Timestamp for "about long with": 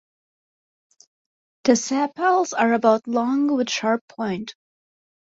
2.73-3.69